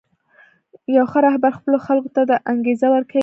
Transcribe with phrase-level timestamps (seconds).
[0.95, 3.19] یو ښه رهبر خپلو خلکو ته دا انګېزه ورکوي.